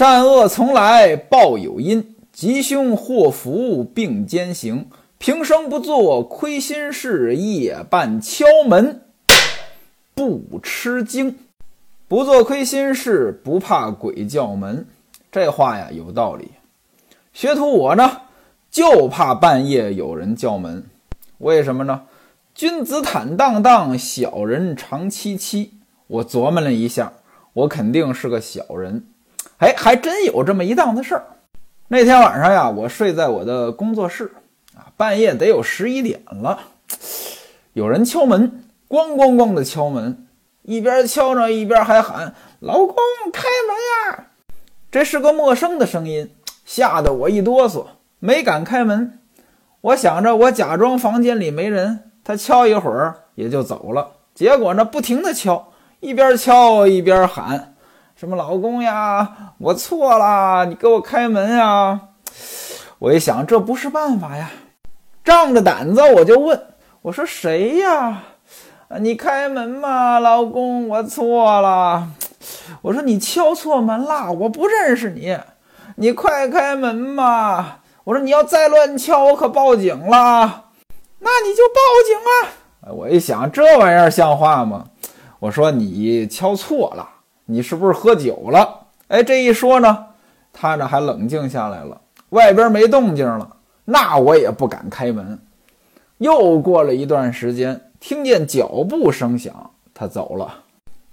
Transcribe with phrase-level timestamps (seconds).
[0.00, 4.88] 善恶从来报有因，吉凶祸福并肩行。
[5.18, 9.02] 平生不做亏心事，夜半敲门
[10.14, 11.36] 不吃惊。
[12.08, 14.86] 不做亏心事，不怕鬼叫门。
[15.30, 16.52] 这话呀有道理。
[17.34, 18.22] 学徒我呢，
[18.70, 20.86] 就怕半夜有人叫门。
[21.36, 22.04] 为什么呢？
[22.54, 25.74] 君子坦荡荡，小人长戚戚。
[26.06, 27.12] 我琢磨了一下，
[27.52, 29.04] 我肯定是个小人。
[29.60, 31.22] 哎，还真有这么一档子事儿。
[31.88, 34.32] 那天晚上呀，我睡在我的工作室。
[34.74, 36.58] 啊半夜得有十一点了，
[37.74, 40.26] 有人敲门，咣咣咣的敲门，
[40.62, 42.96] 一边敲着一边还喊：“老公，
[43.32, 44.26] 开门呀！”
[44.90, 46.34] 这是个陌生的声音，
[46.64, 47.86] 吓得我一哆嗦，
[48.18, 49.18] 没敢开门。
[49.82, 54.12] 我想着，我假装房间里没人，他敲一会儿也就走了。
[54.34, 57.69] 结果呢，不停的敲，一边敲一边喊
[58.20, 61.98] ：“什么老公呀，我错了，你给我开门呀！”
[63.00, 64.50] 我一想，这不是办法呀。
[65.24, 66.66] 仗着胆子，我就问
[67.00, 68.24] 我说：“谁呀？
[69.00, 72.08] 你开门嘛，老公，我错了。”
[72.82, 75.38] 我说：“你敲错门了，我不认识你，
[75.96, 80.64] 你快开门嘛！”我说：“你要再乱敲，我可报警了。”
[81.20, 82.92] 那你就报警啊！
[82.92, 84.84] 我一想，这玩意儿像话吗？
[85.38, 87.08] 我说：“你敲错了，
[87.50, 90.06] 你是不是喝酒了？”哎，这一说呢，
[90.52, 93.56] 他呢还冷静下来了，外边没动静了。
[93.84, 95.38] 那我也不敢开门。
[96.18, 100.54] 又过了一段时间，听见脚步声响，他走了。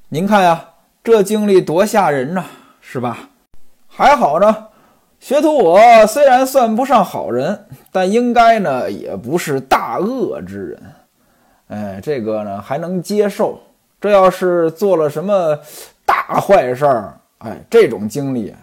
[0.09, 0.63] 您看呀，
[1.03, 2.45] 这经历多吓人呐，
[2.81, 3.29] 是吧？
[3.87, 4.67] 还好呢，
[5.19, 10.83] 学徒我虽然算不上好人，但应该呢也不是大恶之人。
[11.69, 13.59] 哎，这个呢还能接受。
[13.99, 15.57] 这要是做了什么
[16.27, 18.53] 大坏事儿，哎，这种经历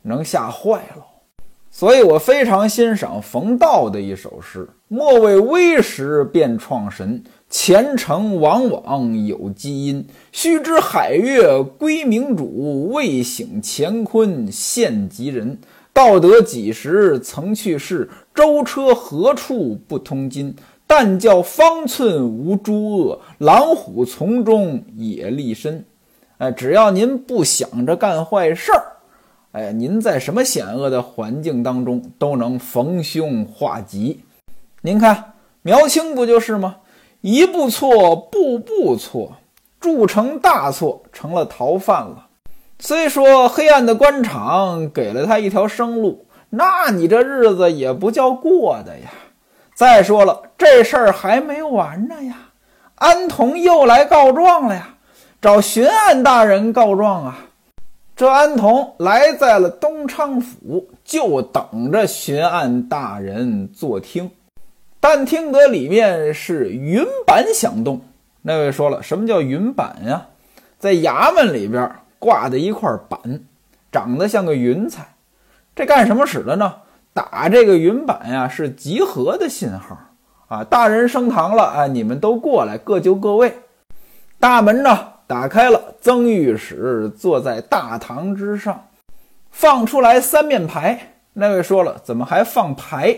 [0.00, 1.04] 能吓坏了。
[1.70, 10.06] 所以我非常欣赏冯道的一首诗：“莫为微时便创神，前程往往有基因。
[10.32, 15.58] 须知海月归明主，未醒乾坤现吉人。
[15.92, 18.08] 道德几时曾去世？
[18.34, 20.56] 舟车何处不通津？
[20.86, 25.84] 但教方寸无诸恶，狼虎从中也立身。”
[26.42, 28.96] 哎，只要您不想着干坏事儿。
[29.52, 34.24] 哎，您在什么险恶的环境当中都能逢凶化吉。
[34.80, 36.78] 您看苗青不就是吗？
[37.20, 39.36] 一步错，步步错，
[39.78, 42.26] 铸成大错，成了逃犯了。
[42.80, 49.12] 虽说黑暗的官场给了他一条生路，那你这日子也不叫过的呀。
[49.76, 52.36] 再说了，这事儿还没完呢呀。
[52.96, 54.96] 安童又来告状了呀，
[55.42, 57.46] 找巡案大人告状啊。
[58.14, 64.30] 这安童来在了东昌府，就等着巡案大人坐听。
[65.00, 68.02] 但听得里面是云板响动。
[68.42, 70.28] 那位说了，什么叫云板呀？
[70.78, 73.40] 在衙门里边挂的一块板，
[73.90, 75.14] 长得像个云彩。
[75.74, 76.72] 这干什么使的呢？
[77.12, 79.98] 打这个云板呀，是集合的信号
[80.46, 80.62] 啊！
[80.62, 83.58] 大人升堂了，哎，你们都过来，各就各位。
[84.38, 85.11] 大门呢？
[85.32, 88.88] 打开了，曾御史坐在大堂之上，
[89.50, 91.14] 放出来三面牌。
[91.32, 93.16] 那位说了，怎么还放牌？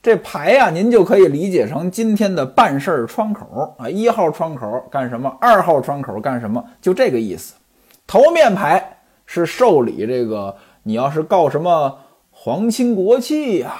[0.00, 3.90] 这牌呀，您就可以理解成今天的办事儿窗口啊。
[3.90, 5.36] 一号窗口干什么？
[5.40, 6.64] 二号窗口干什么？
[6.80, 7.54] 就这个意思。
[8.06, 11.98] 头面牌是受理这个，你要是告什么
[12.30, 13.74] 皇亲国戚呀，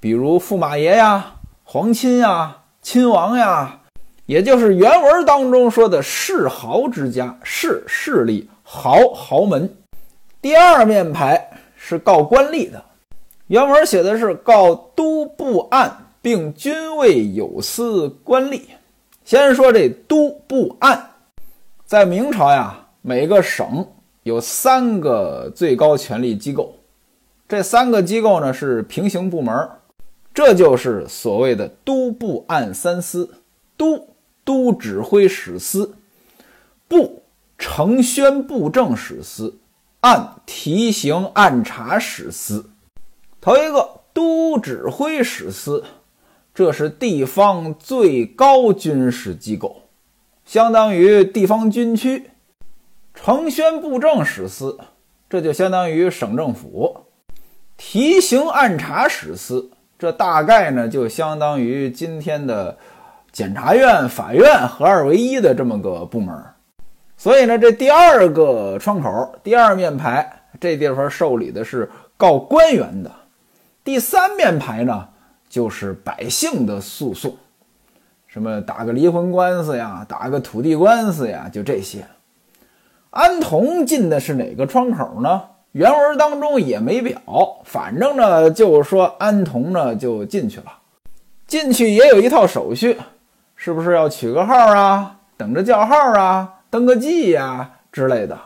[0.00, 3.76] 比如驸马爷呀、皇亲呀、亲王呀。
[4.30, 9.68] 也就是原文当中说的世豪之家，世势力豪豪门。
[10.40, 12.80] 第二面牌是告官吏的，
[13.48, 18.60] 原文写的是告都部案，并均未有司官吏。
[19.24, 21.10] 先说这都部案，
[21.84, 23.84] 在明朝呀，每个省
[24.22, 26.76] 有三个最高权力机构，
[27.48, 29.68] 这三个机构呢是平行部门，
[30.32, 33.28] 这就是所谓的都部案三司，
[33.76, 34.06] 都。
[34.50, 35.94] 都指挥使司、
[36.88, 37.22] 部
[37.56, 39.60] 承宣布政使司、
[40.00, 42.68] 按提刑按察使司。
[43.40, 45.84] 头一个都指挥使司，
[46.52, 49.82] 这是地方最高军事机构，
[50.44, 52.30] 相当于地方军区。
[53.14, 54.80] 承宣布政使司，
[55.28, 57.04] 这就相当于省政府。
[57.76, 62.76] 提刑按察使司，这大概呢就相当于今天的。
[63.32, 66.34] 检察院、法院合二为一的这么个部门，
[67.16, 73.10] 所以呢，这第二个窗口、第二面牌这地方受理的是告官员的。
[73.84, 75.08] 第三面牌呢，
[75.48, 77.36] 就是百姓的诉讼，
[78.26, 82.04] 什么打个离婚官司呀，打个土地官司呀，就这些。
[83.10, 85.42] 安童进的是哪个窗口呢？
[85.72, 87.20] 原文当中也没表，
[87.64, 90.78] 反正呢就是说安童呢就进去了，
[91.46, 92.98] 进去也有一套手续，
[93.62, 98.38] 是不是要取个号啊，等着叫号啊，登个记呀之类的？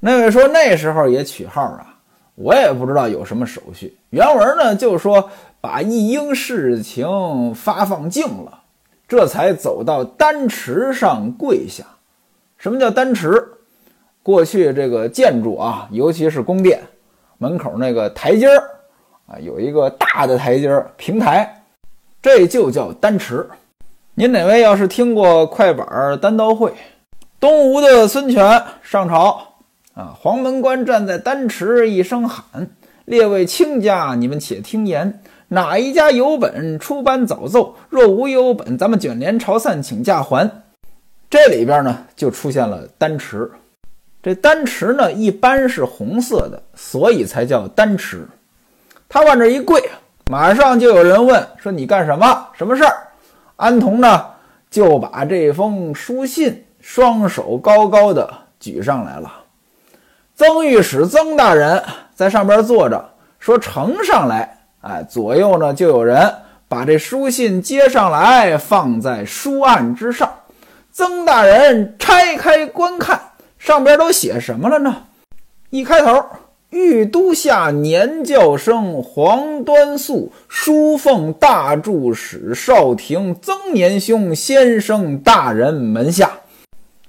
[0.00, 1.94] 那位说那时候也取号啊，
[2.34, 3.96] 我也不知道有什么手续。
[4.10, 8.62] 原文呢就说把一应事情发放净了，
[9.06, 11.84] 这才走到丹池上跪下。
[12.56, 13.40] 什么叫丹池？
[14.24, 16.80] 过去这个建筑啊，尤其是宫殿
[17.38, 18.70] 门口那个台阶儿
[19.28, 21.62] 啊，有一个大的台阶儿平台，
[22.20, 23.48] 这就叫丹池。
[24.18, 26.74] 您哪位要是听过快板单刀会，
[27.38, 29.54] 东吴的孙权上朝
[29.94, 32.68] 啊，黄门关站在丹池，一声喊
[33.06, 37.76] ：“列位卿家，你们且听言，哪一家有本出班早奏？
[37.90, 40.50] 若无有本，咱们卷帘朝散，请假还。”
[41.30, 43.48] 这里边呢，就出现了丹池。
[44.20, 48.26] 这丹池呢，一般是红色的，所以才叫丹池。
[49.08, 49.80] 他往这一跪，
[50.28, 52.48] 马上就有人问说：“你干什么？
[52.58, 52.92] 什么事儿？”
[53.58, 54.24] 安童呢，
[54.70, 59.32] 就把这封书信双手高高的举上来了。
[60.36, 61.82] 曾御史曾大人
[62.14, 63.10] 在上边坐着，
[63.40, 66.32] 说：“呈上来。”哎，左右呢就有人
[66.68, 70.32] 把这书信接上来，放在书案之上。
[70.92, 73.20] 曾大人拆开观看。
[73.58, 75.02] 上边都写什么了呢？
[75.70, 76.24] 一开头，
[76.70, 86.30] 御都下年教生黄端素书奉大柱使少廷曾年兄先生大人门下。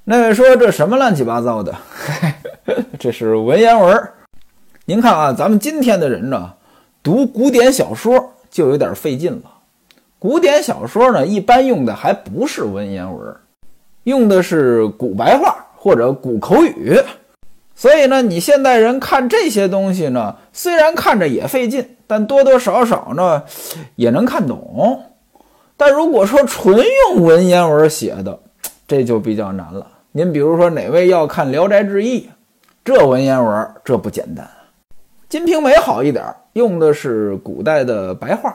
[0.06, 1.76] 那位说这什么乱七八糟的？
[2.98, 4.10] 这是文言文。
[4.86, 6.54] 您看啊，咱们今天的人呢，
[7.04, 9.52] 读古典小说就有点费劲了。
[10.18, 13.36] 古典小说呢，一般用的还不是文言文，
[14.04, 15.66] 用的是古白话。
[15.82, 17.00] 或者古口语，
[17.80, 23.44] 所以呢，你现代人看这些东西呢，虽然看着也费劲，但多多少少呢
[23.96, 25.02] 也能看懂。
[25.78, 28.38] 但如果说纯用文言文写的，
[28.86, 29.88] 这就比较难了。
[30.12, 32.20] 您比如说哪位要看《聊斋志异》，
[32.84, 34.46] 这文言文这不简单。
[35.30, 38.54] 《金瓶梅》好一点，用的是古代的白话，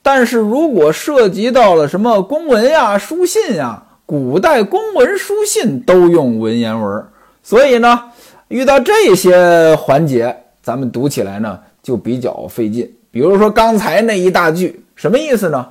[0.00, 3.82] 但是如果涉及到了什么公文呀、书信呀。
[4.04, 7.06] 古代公文书信都用文言文，
[7.42, 8.11] 所以呢，
[8.52, 12.94] 遇到这些环节，咱们读起来呢就比较费劲。
[13.10, 15.66] 比如说刚才那一大句，什么意思呢？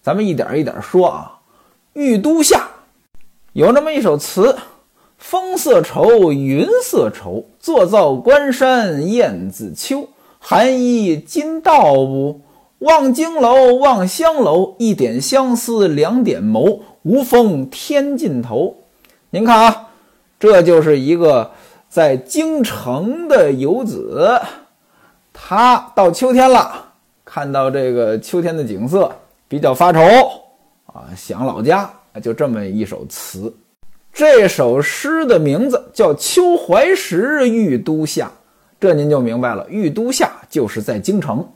[0.00, 1.40] 咱们一点一点说啊。
[1.92, 2.70] 玉都下
[3.52, 4.56] 有那么一首词
[5.18, 10.08] ：“风色愁，云色愁，坐造关山雁自秋。
[10.38, 12.40] 寒衣今到不？
[12.78, 18.76] 望京楼，望香楼，一点相思，两点眸。”无风天尽头，
[19.28, 19.88] 您看啊，
[20.40, 21.50] 这就是一个
[21.92, 24.40] 在京城的游子，
[25.30, 26.86] 他到秋天了，
[27.22, 29.12] 看到这个秋天的景色
[29.46, 30.00] 比较发愁
[30.86, 31.92] 啊，想老家，
[32.22, 33.54] 就这么一首词。
[34.10, 38.26] 这首诗的名字叫《秋怀时玉都下》，
[38.80, 41.46] 这您就明白了，玉都下就是在京城。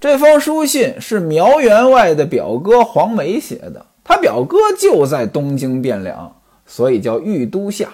[0.00, 3.84] 这封书信是苗员外的表哥黄梅写的。
[4.02, 6.34] 他表哥就在东京汴梁，
[6.64, 7.90] 所以叫御都下。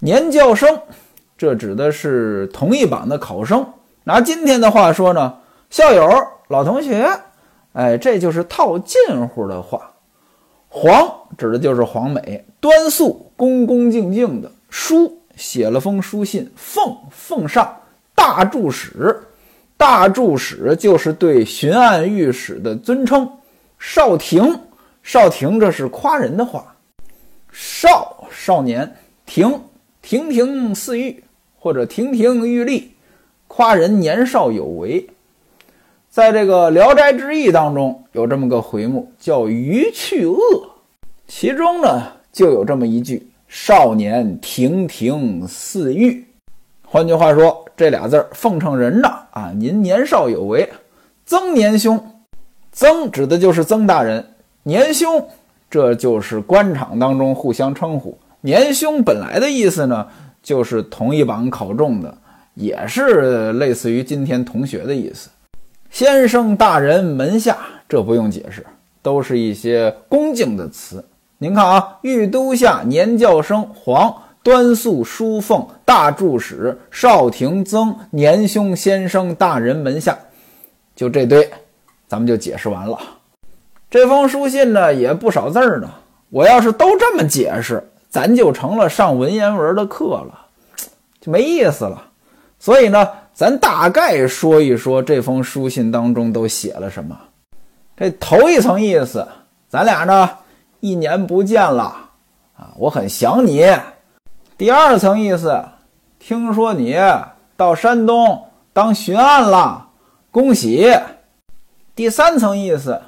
[0.00, 0.80] 年教生，
[1.38, 3.64] 这指的是同一榜的考生。
[4.02, 5.38] 拿今天的话说呢，
[5.70, 6.10] 校友、
[6.48, 7.08] 老同学，
[7.72, 9.92] 哎，这就是套近乎的话。
[10.68, 10.92] 黄
[11.38, 14.50] 指的就是黄美，端肃、恭恭敬敬的。
[14.68, 17.74] 书写了封书信，奉奉上
[18.14, 19.16] 大助使，
[19.76, 23.30] 大助使就是对巡按御史的尊称。
[23.78, 24.60] 少廷。
[25.04, 26.74] 少廷，这是夸人的话。
[27.50, 29.62] 少少年，廷
[30.02, 31.24] 亭亭似玉，
[31.58, 32.92] 或者亭亭玉立，
[33.46, 35.08] 夸人年少有为。
[36.10, 40.38] 在这个《聊斋志异》当中，有这么个回目叫“鱼去恶”，
[41.28, 46.24] 其中呢就有这么一句：“少年亭亭似玉。”
[46.82, 50.68] 换句话说，这俩字儿奉承人呢啊，您年少有为。
[51.26, 52.22] 曾年兄，
[52.72, 54.24] 曾指的就是曾大人。
[54.62, 55.28] 年兄，
[55.70, 58.16] 这就是官场当中互相称呼。
[58.40, 60.08] 年兄本来的意思呢，
[60.48, 62.16] 就是同一榜考中的，
[62.54, 65.28] 也是类似于今天同学的意思。
[65.90, 68.64] 先生大人门下，这不用解释，
[69.02, 71.04] 都是一些恭敬的词。
[71.36, 80.16] 您看啊，御都下年教生黄端肃书奉大柱使少廷曾年兄先生大人门下，
[80.96, 81.46] 就这堆，
[82.06, 82.98] 咱们就解释完了。
[83.90, 85.90] 这封书信呢也不少字儿呢，
[86.30, 90.46] 我要是都这么解释，咱就成了上文言文的课了，
[91.20, 92.04] 就没意思了。
[92.58, 97.16] 所以呢，咱大概说一说这封书信当中都写了什么。
[97.96, 99.26] 这头一层意思，
[99.68, 100.30] 咱俩呢
[100.80, 101.82] 一年不见了
[102.56, 103.64] 啊，我很想你。
[104.56, 105.64] 第二层意思，
[106.18, 106.96] 听说你
[107.56, 109.88] 到山东当巡按了，
[110.30, 110.92] 恭喜。
[111.94, 113.00] 第三层意思，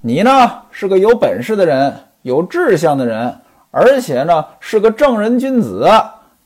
[0.00, 3.40] 你呢是个有本事的人，有志向的人，
[3.72, 5.90] 而且呢是个正人君子，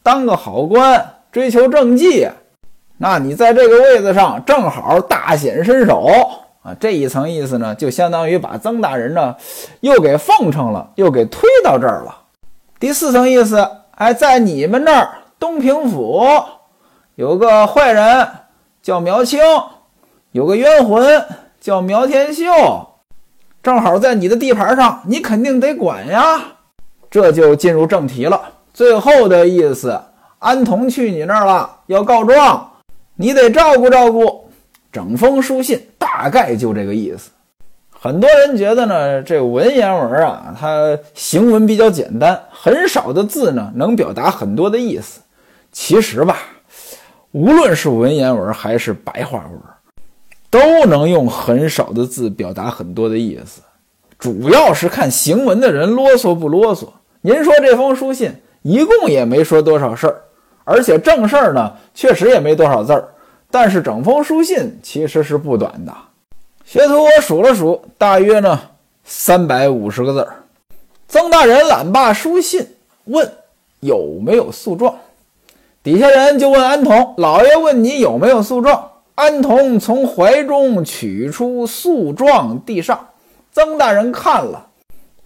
[0.02, 1.12] 当个好官。
[1.32, 2.26] 追求政绩，
[2.96, 6.08] 那你在这个位子上正好大显身手
[6.62, 6.74] 啊！
[6.80, 9.36] 这一层意思呢，就相当于把曾大人呢
[9.80, 12.22] 又给奉承了，又给推到这儿了。
[12.80, 16.26] 第四层意思，哎，在你们那儿东平府
[17.16, 18.26] 有个坏人
[18.80, 19.38] 叫苗青，
[20.30, 21.22] 有个冤魂
[21.60, 22.44] 叫苗天秀，
[23.62, 26.55] 正好在你的地盘上，你肯定得管呀。
[27.10, 28.40] 这就进入正题了，
[28.74, 30.00] 最后的意思。
[30.38, 32.70] 安童去你那儿了，要告状，
[33.16, 34.48] 你得照顾照顾。
[34.92, 37.30] 整封书信大概就这个意思。
[37.90, 45.20] 很多人觉得呢，这文言文啊，它行文比较简单，很少的字呢，能表达很多的意思。
[45.72, 46.38] 其实吧，
[47.32, 49.60] 无论是文言文还是白话文，
[50.50, 53.62] 都能用很少的字表达很多的意思。
[54.18, 56.88] 主要是看行文的人啰嗦不啰嗦。
[57.20, 58.32] 您说这封书信
[58.62, 60.22] 一共也没说多少事儿。
[60.64, 63.08] 而且正事儿呢，确实也没多少字儿，
[63.52, 65.94] 但是整封书信其实是不短的。
[66.64, 68.60] 学徒我数了数，大约呢
[69.04, 70.42] 三百五十个字儿。
[71.06, 72.66] 曾大人揽罢书信，
[73.04, 73.32] 问
[73.78, 74.92] 有没有诉状。
[75.84, 82.98] 底下人就问安童：“老爷问你有没有诉状？”安童从怀中取出诉状，递上。
[83.56, 84.66] 曾大人看了，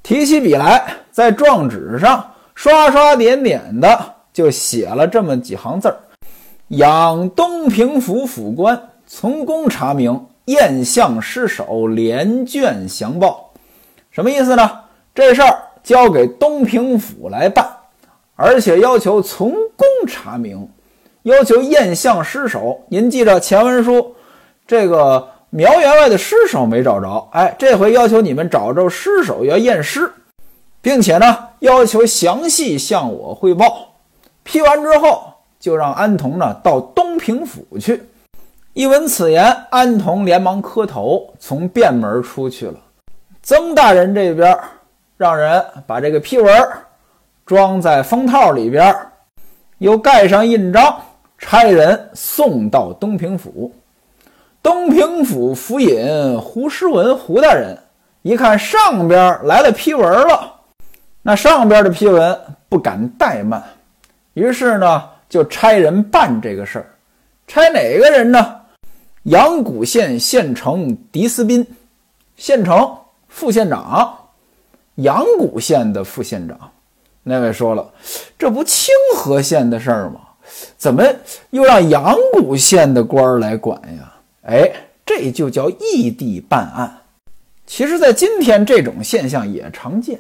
[0.05, 4.15] 提起笔来，在状纸上刷刷点点的。
[4.33, 5.97] 就写了这么几行字儿
[6.79, 13.53] ：“仰东平府府官从公查明，验相失守，连卷详报。”
[14.13, 14.71] 什么意思呢？
[15.13, 17.69] 这事儿交给东平府来办，
[18.37, 20.69] 而且要求从公查明，
[21.25, 22.81] 要求验相失守。
[22.91, 24.15] 您记着前文书，
[24.69, 30.13] 这个苗员外的尸首没找着，哎，这回要求你们找着尸首要验尸，
[30.81, 33.89] 并且呢，要求详细向我汇报。
[34.45, 38.01] 批完之后，就让安童呢到东平府去。
[38.75, 42.75] 一闻此言，安童连忙磕头，从便门出去了。
[43.43, 44.57] 曾大人这边
[45.17, 46.69] 让人把这个批文
[47.45, 48.95] 装在封套里边，
[49.79, 50.97] 又盖上印章，
[51.39, 53.75] 差人送到东平府。
[54.63, 57.79] 东平府府尹胡诗文胡大人
[58.23, 60.53] 一看上边来了批文了，
[61.23, 62.39] 那上边的批文
[62.69, 63.63] 不敢怠慢。
[64.35, 66.87] 于是呢，就差人办这个事儿，
[67.47, 68.57] 差哪个人呢？
[69.25, 71.67] 阳谷县县城狄思宾，
[72.37, 72.97] 县城
[73.29, 74.17] 副县长，
[74.97, 76.59] 阳谷县的副县长。
[77.23, 77.91] 那位说了，
[78.39, 80.21] 这不清河县的事儿吗？
[80.77, 81.03] 怎么
[81.51, 84.13] 又让阳谷县的官儿来管呀？
[84.43, 84.71] 哎，
[85.05, 86.99] 这就叫异地办案。
[87.67, 90.19] 其实，在今天，这种现象也常见。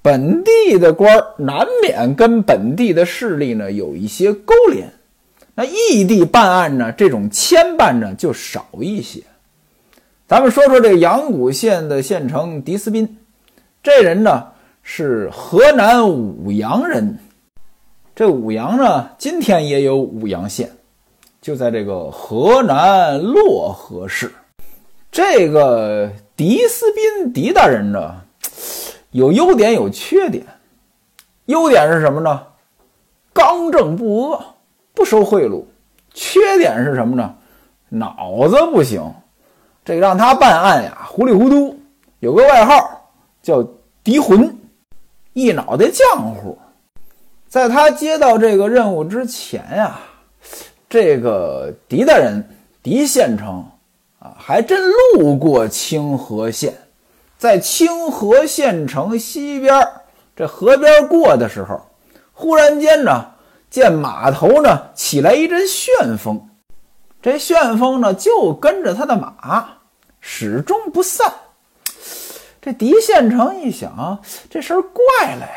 [0.00, 4.92] 本地的官难免跟本地的势力呢有一些勾连，
[5.54, 9.22] 那异地办案呢，这种牵绊呢就少一些。
[10.26, 13.18] 咱们说说这阳谷县的县城狄思宾，
[13.82, 14.48] 这人呢
[14.82, 17.18] 是河南舞阳人。
[18.14, 20.70] 这舞阳呢，今天也有舞阳县，
[21.42, 24.32] 就在这个河南漯河市。
[25.10, 28.22] 这个狄思宾狄大人呢。
[29.10, 30.42] 有优点有缺点，
[31.44, 32.46] 优点是什么呢？
[33.34, 34.54] 刚正不阿，
[34.94, 35.62] 不收贿赂。
[36.14, 37.34] 缺点是什么呢？
[37.90, 39.12] 脑子不行，
[39.84, 41.78] 这让他办案呀，糊里糊涂。
[42.20, 43.62] 有个外号叫
[44.02, 44.58] “狄魂”，
[45.34, 46.56] 一脑袋浆糊。
[47.48, 50.00] 在他接到这个任务之前呀，
[50.92, 52.46] 这个狄大人
[52.82, 53.64] 狄县城
[54.18, 54.78] 啊，还真
[55.14, 56.74] 路过清河县。
[57.38, 59.88] 在清河县城西边
[60.36, 61.80] 这河边过的时候，
[62.34, 63.24] 忽然间呢，
[63.70, 66.46] 见码头呢起来一阵旋风，
[67.22, 69.78] 这旋风呢就跟着他的马，
[70.20, 71.32] 始终不散。
[72.60, 74.18] 这狄县城一想，
[74.50, 75.48] 这事儿怪了，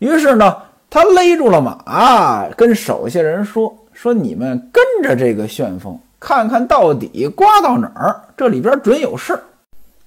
[0.00, 0.54] 于是呢
[0.90, 9.36] 他勒住了马，跟手下人说：“说你们跟着这个旋风，看看到底刮到哪儿，这里边准有事。”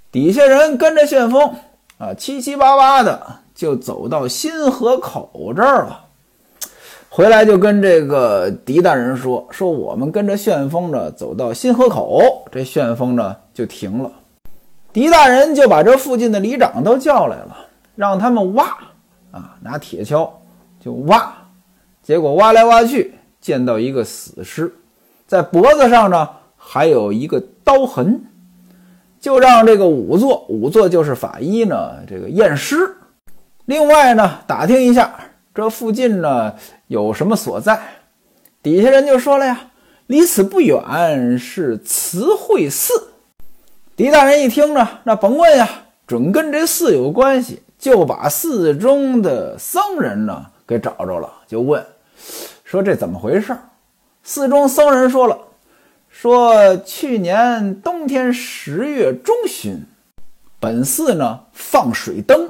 [0.09, 1.53] 底下人跟着旋风
[1.97, 3.21] 啊，七七八八的
[3.53, 6.05] 就走到新河口这儿了。
[7.09, 14.09] 回来就跟这个狄大人说：“说我们跟着旋风呢，走到新河口，这旋风呢就停了。”
[14.93, 17.57] 狄大人就把这附近的里长都叫来了，
[17.97, 18.67] 让他们挖
[19.31, 20.29] 啊，拿铁锹
[20.79, 21.35] 就挖。
[22.01, 24.71] 结果挖来挖去，见到一个死尸，
[25.27, 28.23] 在脖子上呢还有一个刀痕，
[29.19, 32.95] 就让这个仵作，仵作就是法医呢，这个验尸。
[33.65, 35.13] 另外呢，打听一下。
[35.53, 36.53] 这附近呢
[36.87, 37.77] 有什么所在？
[38.63, 39.71] 底下人就说了呀，
[40.07, 42.93] 离此不远是慈惠寺。
[43.97, 45.67] 狄大人一听呢，那甭问呀，
[46.07, 51.85] 准跟这寺有关系，就把寺中的僧人呢给找着了，就问
[52.71, 53.53] 说这怎么回事？
[54.23, 55.37] 寺中僧人说了，
[56.07, 59.83] 说去年冬天十月中旬，
[60.57, 62.49] 本寺呢放水灯。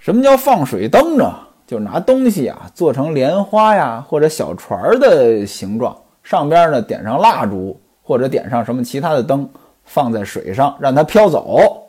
[0.00, 1.32] 什么叫放水灯呢？
[1.64, 9.48] 就拿东西啊做成莲花呀或者小船的形状，上边呢点上蜡烛或者点上什么其他的灯，
[9.84, 11.86] 放在水上让它飘走。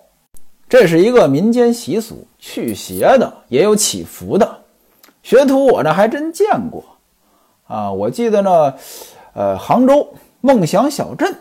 [0.70, 4.48] 这是一个民间习俗，驱邪的也有祈福的。
[5.24, 6.84] 学徒我呢还真见过
[7.68, 7.92] 啊！
[7.92, 8.74] 我记得呢，
[9.34, 11.36] 呃，杭州梦想小镇，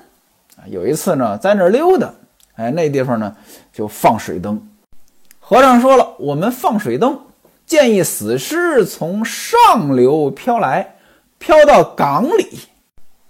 [0.67, 2.13] 有一次呢在那儿溜达，
[2.57, 3.35] 哎，那地方呢
[3.73, 4.61] 就放水灯。
[5.41, 7.21] 和尚说了，我们放水灯。
[7.65, 10.95] 建议死尸从上流飘来，
[11.39, 12.61] 飘到港里。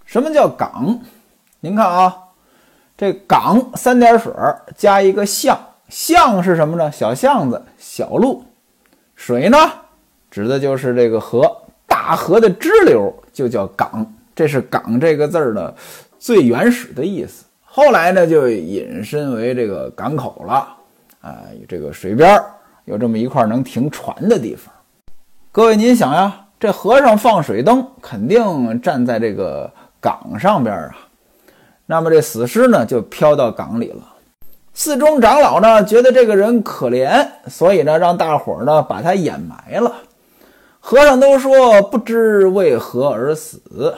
[0.05, 0.99] 什么叫港？
[1.59, 2.15] 您看啊，
[2.95, 4.31] 这港三点水
[4.75, 6.91] 加一个巷，巷是什么呢？
[6.91, 8.45] 小巷子、小路。
[9.15, 9.57] 水呢，
[10.29, 11.63] 指的就是这个河，
[12.07, 14.09] 大河的支流就叫港。
[14.33, 15.75] 这是港这个字儿的
[16.17, 17.43] 最原始的意思。
[17.65, 20.67] 后来呢，就引申为这个港口了。
[21.19, 22.41] 啊，这个水边。
[22.85, 24.73] 有这么一块能停船的地方，
[25.51, 30.95] 各位您想呀，这和尚放水灯，肯定站在这个港上边啊。
[31.87, 34.01] 那么这死尸呢，就飘到港里了。
[34.73, 39.91] 寺中长老呢，觉得这个人可怜，所以呢，让大伙呢把他掩埋了。
[40.89, 43.93] 和尚都说不知为何而死。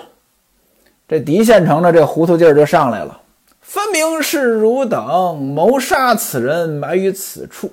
[1.08, 3.22] 这狄县城的这糊涂劲儿就上来了，
[3.62, 7.72] 分明是汝等谋杀此人，埋于此处。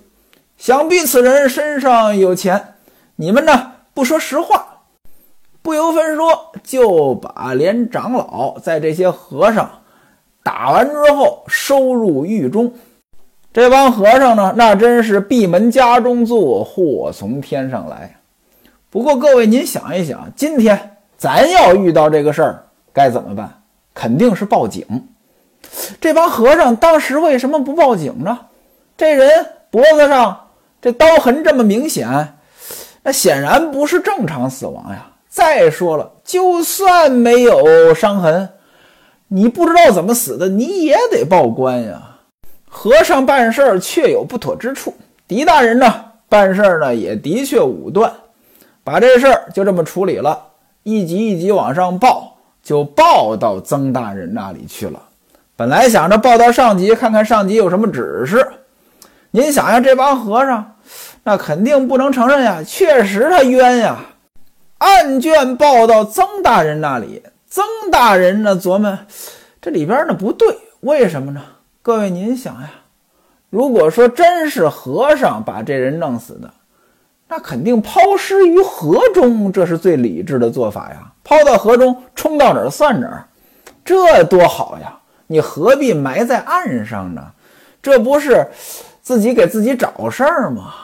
[0.59, 2.75] 想必此人身上有钱，
[3.17, 4.81] 你们呢不说实话，
[5.63, 9.81] 不由分说就把连长老在这些和尚
[10.43, 12.71] 打完之后收入狱中。
[13.55, 18.16] 这帮和尚呢，那真是闭门家中坐，祸从天上来。
[18.91, 23.63] 不过各位您想一想，今天咱要遇到这个事儿该怎么办？
[23.95, 24.85] 肯定是报警。
[26.01, 28.39] 这帮和尚当时为什么不报警呢？
[28.97, 29.29] 这人
[29.71, 30.43] 脖子上。
[30.79, 32.35] 这刀痕这么明显，
[33.03, 35.11] 那显然不是正常死亡呀。
[35.29, 38.51] 再说了，就算没有伤痕，
[39.27, 42.19] 你不知道怎么死的，你也得报官呀。
[42.69, 44.95] 和尚办事儿确有不妥之处，
[45.27, 48.13] 狄大人呢办事儿呢也的确武断，
[48.87, 50.41] 把这事儿就这么处理了，
[50.85, 55.03] 一级一级往上报，就报到曾大人那里去了。
[55.57, 58.47] 本来想着报到上级，看看上级有什么指示。
[59.33, 60.77] 您想想，这帮和尚，
[61.25, 62.63] 那肯定不能承认呀！
[62.65, 63.97] 确实他冤呀。
[64.79, 68.97] 案卷报到曾大人那里，曾大人呢琢磨，
[69.61, 71.43] 这里边呢不对，为什么呢？
[71.83, 72.71] 各位您想呀，
[73.51, 76.55] 如果说真是和尚把这人弄死的，
[77.29, 81.13] 那肯定抛尸于河中，这是最理智的做法呀。
[81.25, 83.27] 抛到河中，冲到哪儿算哪儿，
[83.85, 84.97] 这多好呀！
[85.27, 87.23] 你何必埋在岸上呢？
[87.83, 88.49] 这不是？
[89.03, 90.75] 自己给自己找事儿吗。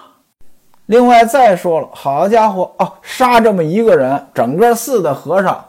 [0.87, 5.65] 另外再说了，好家伙哦，杀这么一个人，整个寺的和尚，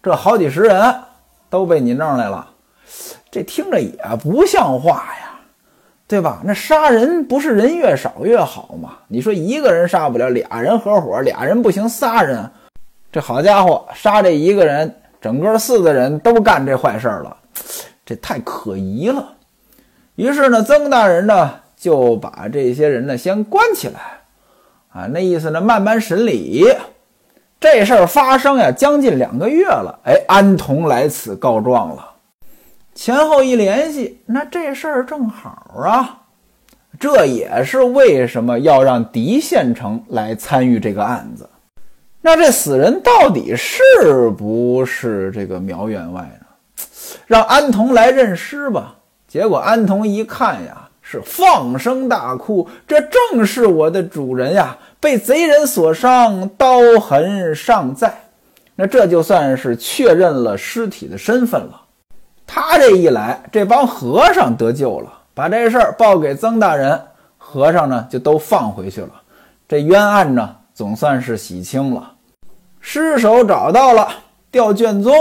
[0.00, 0.94] 这好几十人
[1.50, 2.48] 都被你弄来了，
[3.32, 5.33] 这听着也不像话呀，
[6.06, 6.40] 对吧？
[6.44, 8.98] 那杀人不是人越少越好吗？
[9.08, 12.50] 你说一个人杀不了，俩人合伙，俩人不行，仨人，
[13.10, 17.36] 这好家伙，杀这一个人，整个四个人都干这坏事了，
[18.04, 19.32] 这太可疑了。
[20.14, 21.60] 于是呢，曾大人呢。
[21.76, 24.00] 就把这些人呢先关起来，
[24.88, 26.64] 啊，那意思呢慢慢审理。
[27.60, 32.13] 这事儿发生呀将近两个月了，哎，安童来此告状了。
[32.94, 36.22] 前后一联系，那这事儿正好啊，
[37.00, 41.48] 这也是为什么要让狄县城来参与这个案子。
[42.20, 43.82] 那这死人到底是
[44.38, 46.46] 不是这个苗员外呢？
[47.26, 48.94] 让安童来认尸吧。
[49.26, 52.68] 结果安童一看呀，是放声大哭。
[52.86, 58.14] 这正是我的主人呀，被贼人所伤，刀痕尚在。
[58.76, 61.80] 那这就算是确认了尸体的身份了。
[62.54, 67.00] 他这一来，这帮和尚得救了，把这事儿报给曾大人，
[67.36, 69.10] 和尚呢就都放回去了。
[69.66, 72.12] 这冤案呢，总算是洗清了。
[72.78, 74.06] 尸首找到了，
[74.52, 75.12] 调卷宗。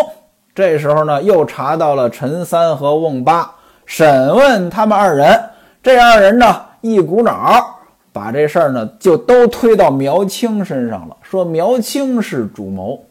[0.54, 3.52] 这时候呢，又查到了陈三和翁八，
[3.88, 5.44] 审问他们二人。
[5.82, 7.80] 这二人呢，一股脑
[8.12, 13.04] 把这事儿呢，就都推到苗青身上了，说苗青是主谋。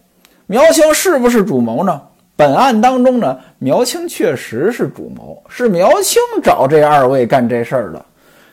[0.47, 2.01] 苗青是不是主谋呢？
[2.35, 8.05] 本案当中呢，苗青确实是主谋，是苗青找这二位干这事儿的。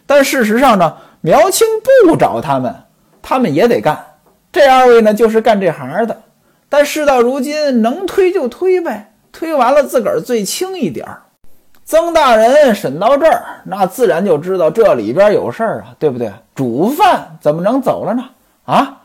[0.05, 1.67] 但事实上呢，苗青
[2.05, 2.75] 不找他们，
[3.21, 3.97] 他们也得干。
[4.51, 6.21] 这二位呢，就是干这行的。
[6.67, 11.21] 但事到如今，能推就推呗，推完了自个儿最轻一点儿。
[11.85, 16.31] 曾大人审到这儿，那自然就知道这里边有事儿啊，对不对？
[16.53, 18.23] 主犯怎么能走了呢？
[18.65, 19.01] 啊，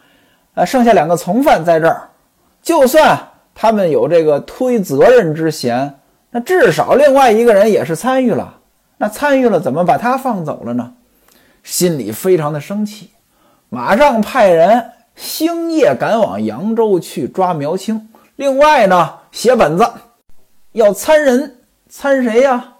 [0.67, 2.09] 剩下两个从犯在这儿，
[2.63, 3.19] 就算
[3.55, 8.61] 他们有这个推责任之嫌，那至少另外一个人也是参与了。
[8.99, 10.95] 那参与了，怎么把他放走了呢？
[11.63, 13.11] 心里非常的生气，
[13.69, 14.91] 马上派人。
[15.17, 19.89] 星夜赶往扬州去抓苗青，另外呢，写本子
[20.73, 22.73] 要参人，参谁呀？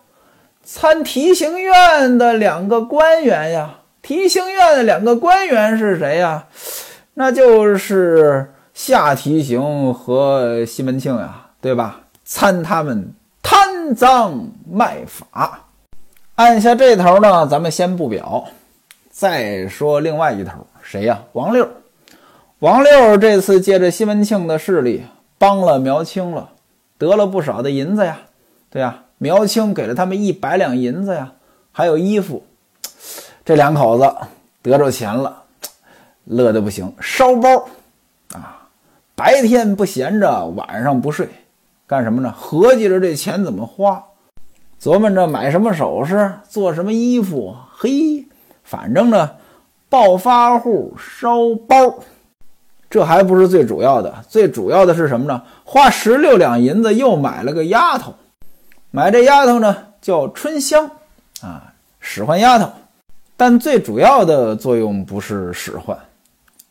[0.65, 3.77] 参提刑院的两个官员呀。
[4.03, 6.47] 提刑院的两个官员是谁呀？
[7.15, 12.01] 那就是下提刑和西门庆呀，对吧？
[12.25, 15.61] 参他们贪赃卖法。
[16.35, 18.45] 按下这头呢，咱们先不表。
[19.11, 21.23] 再说另外一头，谁呀？
[21.33, 21.69] 王六。
[22.59, 25.05] 王六这次借着西门庆的势力
[25.39, 26.51] 帮了苗青了，
[26.99, 28.19] 得了不少的银子呀，
[28.71, 31.33] 对呀，苗青给了他们一百两银子呀，
[31.71, 32.45] 还有衣服。
[33.45, 34.15] 这两口子
[34.63, 35.43] 得着钱了，
[36.25, 37.69] 乐得不行，烧包
[38.33, 38.64] 啊！
[39.17, 41.29] 白天不闲着，晚上不睡，
[41.87, 42.35] 干什么呢？
[42.37, 44.03] 合计着这钱怎么花，
[44.83, 47.55] 琢磨着买什么首饰，做什么衣服。
[47.77, 48.27] 嘿，
[48.65, 49.31] 反正呢，
[49.89, 51.77] 暴发户烧包。
[52.91, 55.43] 这还不是最主要的，最主要的是什么呢？
[55.65, 58.15] 花十六两银子又买了个丫头，
[58.91, 60.91] 买这丫头呢叫春香，
[61.41, 62.69] 啊，使唤丫头。
[63.37, 65.97] 但最主要的作用不是使唤。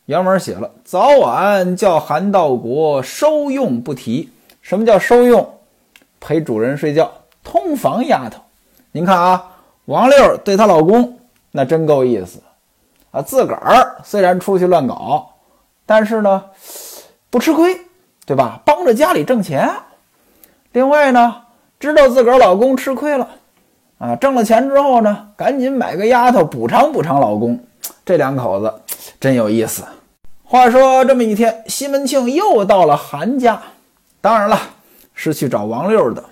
[0.06, 4.30] 原文写了，早晚叫韩道国收用不提。
[4.60, 5.58] 什么叫收用？
[6.20, 7.10] 陪主人睡觉，
[7.42, 8.38] 通房丫头。
[8.92, 9.52] 您看啊，
[9.86, 11.18] 王六对她老公
[11.52, 12.42] 那真够意思
[13.12, 15.30] 啊，自个儿虽然出去乱搞。
[15.86, 16.44] 但是呢，
[17.30, 17.74] 不吃亏，
[18.26, 18.60] 对吧？
[18.64, 19.70] 帮着家里挣钱。
[20.72, 21.36] 另外呢，
[21.80, 23.28] 知道自个儿老公吃亏了，
[23.96, 27.58] 啊，挣了钱之后呢，赶紧买个丫头补偿补偿老公。
[28.04, 28.72] 这两口子
[29.18, 29.82] 真有意思。
[30.54, 33.60] 话说这么一天，西门庆又到了韩家，
[34.20, 34.56] 当然了，
[35.12, 36.22] 是去找王六的。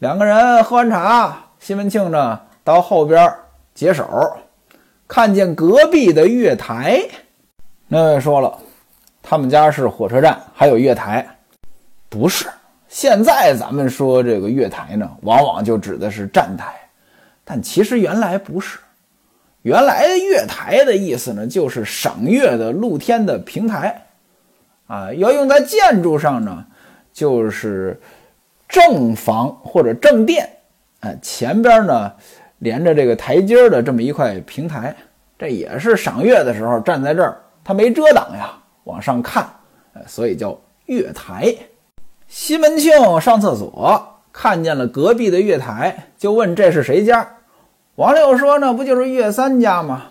[0.00, 3.32] 两个人喝完茶，西门庆呢到后边
[3.72, 4.36] 解手，
[5.06, 7.00] 看见隔壁的月台，
[7.86, 8.58] 那位说了。
[9.22, 11.24] 他们家是火车站，还有月台，
[12.08, 12.48] 不是？
[12.88, 16.74] 现在咱们说这个月台呢，往往就指的是站台，
[17.44, 18.80] 但其实原来不是。
[19.66, 24.06] 原来月台的意思呢，就是赏月的露天的平台，
[24.86, 26.64] 啊，要用在建筑上呢，
[27.12, 28.00] 就是
[28.68, 30.48] 正房或者正殿，
[31.00, 32.12] 哎，前边呢
[32.58, 34.94] 连着这个台阶的这么一块平台，
[35.36, 38.52] 这也是赏月的时候站在这儿，它没遮挡呀。
[38.84, 39.44] 往上看，
[40.06, 41.52] 所以叫月台。
[42.28, 47.35] 西门庆上厕所，看见了隔壁的月台，就问这是谁家？
[47.96, 50.08] 王六说：“那不就是岳三家吗？”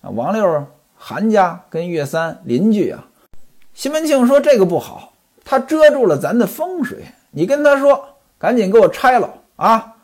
[0.00, 3.04] 啊，王六韩家跟岳三邻居啊。
[3.74, 5.12] 西门庆说：“这个不好，
[5.44, 7.04] 他遮住了咱的风水。
[7.30, 8.02] 你跟他说，
[8.38, 9.94] 赶紧给我拆了啊！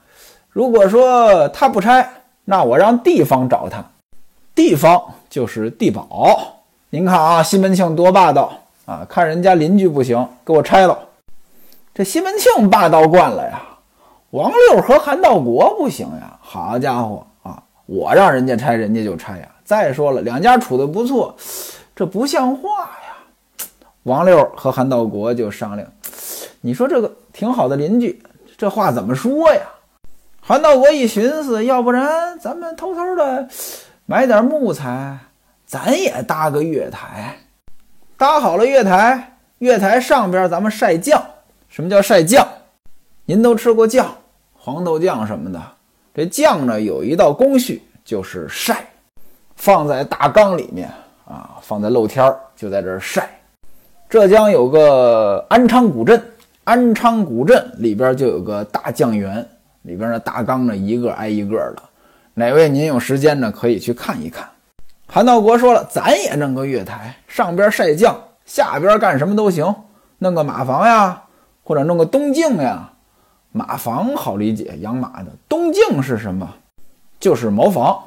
[0.50, 2.06] 如果说他不拆，
[2.44, 3.82] 那我让地方找他。
[4.54, 6.58] 地方就是地保。”
[6.90, 8.52] 您看啊，西门庆多霸道
[8.84, 9.06] 啊！
[9.08, 10.98] 看人家邻居不行，给我拆了。
[11.94, 13.62] 这西门庆霸道惯了呀。
[14.32, 16.38] 王六和韩道国不行呀。
[16.40, 19.48] 好家伙啊，我让人家拆，人家就拆呀。
[19.62, 21.36] 再说了，两家处的不错，
[21.94, 23.66] 这不像话呀。
[24.04, 25.86] 王六和韩道国就商量，
[26.62, 28.22] 你说这个挺好的邻居，
[28.56, 29.60] 这话怎么说呀？
[30.40, 33.46] 韩道国一寻思，要不然咱们偷偷的
[34.06, 35.18] 买点木材。
[35.66, 37.38] 咱也搭个月台，
[38.16, 41.22] 搭好了月台，月台上边咱们晒酱。
[41.68, 42.46] 什么叫晒酱？
[43.24, 44.14] 您都吃过酱，
[44.64, 45.60] 黄豆酱什么的。
[46.14, 48.86] 这酱呢，有一道工序就是晒，
[49.56, 50.88] 放在大缸里面
[51.26, 53.28] 啊，放在露天儿，就在这儿晒。
[54.08, 56.22] 浙江有个安昌古镇，
[56.62, 59.44] 安昌古镇里边就有个大酱园，
[59.82, 61.82] 里边的大缸呢一个挨一个的。
[62.34, 64.48] 哪位您有时间呢，可以去看一看。
[65.08, 69.74] 韩道国说了，咱也弄个月台，上边晒酱，下边干什么都行，
[70.18, 71.20] 弄个马房呀，
[71.64, 72.90] 或者弄个东镜呀。
[73.52, 75.30] 马房好理解，养马的。
[75.48, 76.48] 东境是什么？
[77.20, 78.02] 就是茅房。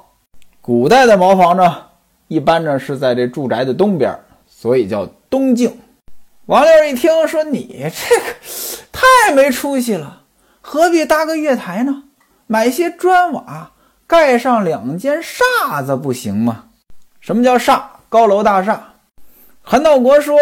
[0.59, 1.83] 古代的茅房呢，
[2.27, 5.77] 一般呢是在这住宅的东边，所以叫东境。
[6.47, 8.25] 王六一听说你这个
[8.91, 10.23] 太没出息了，
[10.61, 12.03] 何必搭个月台呢？
[12.47, 13.71] 买些砖瓦，
[14.05, 16.65] 盖上两间厦子不行吗？
[17.19, 17.91] 什么叫厦？
[18.09, 18.93] 高楼大厦。
[19.61, 20.37] 韩道国说：“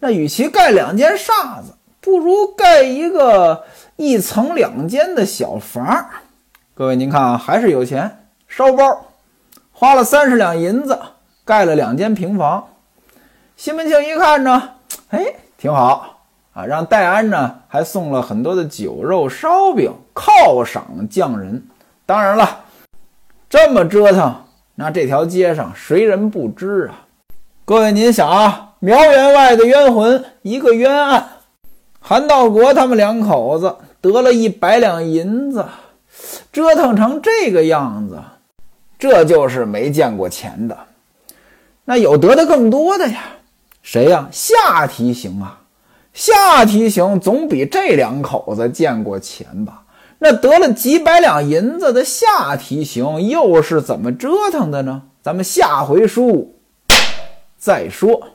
[0.00, 3.64] 那与其盖两间厦子，不如盖一个
[4.00, 6.06] 一层两间的小房。”
[6.72, 8.82] 各位，您看啊，还是有钱，烧包，
[9.72, 10.98] 花了三十两银子
[11.44, 12.66] 盖了两间平房。
[13.56, 14.70] 西门庆一看呢。
[15.10, 16.22] 哎，挺好
[16.54, 16.64] 啊！
[16.64, 21.62] 让戴安呢，还送了很多的酒肉烧饼犒赏匠人。
[22.06, 22.60] 当然了，
[23.50, 24.34] 这么折腾，
[24.76, 27.04] 那这条街上谁人不知啊？
[27.66, 31.28] 各位，您想啊，苗员外的冤魂，一个冤案，
[32.00, 35.64] 韩道国他们两口子得了一百两银子，
[36.52, 38.18] 折腾成这个样子，
[38.98, 40.76] 这就是没见过钱的。
[41.84, 43.22] 那有得的更多的呀？
[43.82, 44.28] 谁呀？
[44.30, 45.60] 夏提刑啊！
[46.12, 49.84] 夏提刑总比这两口子见过钱吧？
[50.18, 55.02] 那得了几百两银子的夏提刑又是怎么折腾的呢？
[55.22, 56.58] 咱们下回书
[57.56, 58.28] 再说。